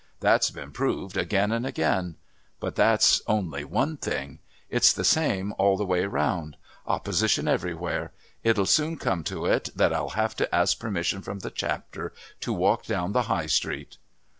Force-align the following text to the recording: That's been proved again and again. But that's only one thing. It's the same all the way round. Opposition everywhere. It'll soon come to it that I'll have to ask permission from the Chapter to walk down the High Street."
That's 0.19 0.49
been 0.49 0.71
proved 0.71 1.15
again 1.15 1.51
and 1.51 1.63
again. 1.63 2.15
But 2.59 2.73
that's 2.75 3.21
only 3.27 3.63
one 3.63 3.97
thing. 3.97 4.39
It's 4.67 4.91
the 4.91 5.03
same 5.03 5.53
all 5.59 5.77
the 5.77 5.85
way 5.85 6.07
round. 6.07 6.57
Opposition 6.87 7.47
everywhere. 7.47 8.11
It'll 8.43 8.65
soon 8.65 8.97
come 8.97 9.23
to 9.25 9.45
it 9.45 9.69
that 9.75 9.93
I'll 9.93 10.09
have 10.17 10.35
to 10.37 10.55
ask 10.55 10.79
permission 10.79 11.21
from 11.21 11.41
the 11.41 11.51
Chapter 11.51 12.13
to 12.39 12.51
walk 12.51 12.87
down 12.87 13.11
the 13.11 13.21
High 13.29 13.45
Street." 13.45 13.97